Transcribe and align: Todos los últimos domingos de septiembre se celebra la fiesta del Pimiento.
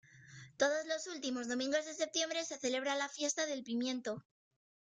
Todos 0.57 0.83
los 0.87 1.05
últimos 1.15 1.47
domingos 1.47 1.85
de 1.85 1.93
septiembre 1.93 2.43
se 2.43 2.57
celebra 2.57 2.95
la 2.95 3.07
fiesta 3.07 3.45
del 3.45 3.61
Pimiento. 3.63 4.25